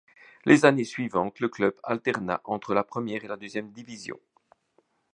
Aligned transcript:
Les 0.45 0.65
années 0.65 0.83
suivantes, 0.83 1.39
le 1.41 1.47
club 1.47 1.75
alterna 1.83 2.41
entre 2.45 2.73
la 2.73 2.83
première 2.83 3.23
et 3.23 3.27
la 3.27 3.37
deuxième 3.37 3.71
division. 3.71 4.19